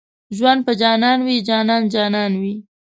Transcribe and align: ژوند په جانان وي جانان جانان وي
ژوند 0.37 0.59
په 0.67 0.73
جانان 0.81 1.19
وي 1.25 1.35
جانان 1.49 1.83
جانان 1.93 2.31
وي 2.41 2.55